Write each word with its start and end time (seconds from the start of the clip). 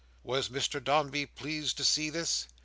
Was 0.23 0.49
Mr 0.49 0.83
Dombey 0.83 1.27
pleased 1.27 1.77
to 1.77 1.83
see 1.83 2.09
this? 2.09 2.47